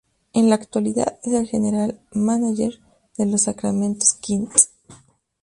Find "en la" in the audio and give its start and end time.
0.33-0.55